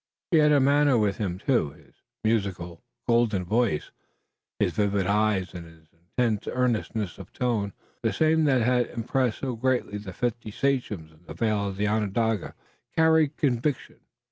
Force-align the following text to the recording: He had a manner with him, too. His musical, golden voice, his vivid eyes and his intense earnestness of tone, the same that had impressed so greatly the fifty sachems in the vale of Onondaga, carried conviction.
He 0.31 0.37
had 0.39 0.51
a 0.51 0.59
manner 0.59 0.97
with 0.97 1.17
him, 1.19 1.37
too. 1.37 1.69
His 1.73 1.93
musical, 2.23 2.81
golden 3.07 3.45
voice, 3.45 3.91
his 4.57 4.71
vivid 4.73 5.05
eyes 5.05 5.53
and 5.53 5.67
his 5.67 5.89
intense 5.93 6.47
earnestness 6.51 7.19
of 7.19 7.31
tone, 7.31 7.73
the 8.01 8.11
same 8.11 8.45
that 8.45 8.61
had 8.63 8.87
impressed 8.87 9.37
so 9.41 9.55
greatly 9.55 9.99
the 9.99 10.11
fifty 10.11 10.49
sachems 10.49 11.11
in 11.11 11.23
the 11.27 11.35
vale 11.35 11.67
of 11.67 11.79
Onondaga, 11.79 12.55
carried 12.95 13.37
conviction. 13.37 13.99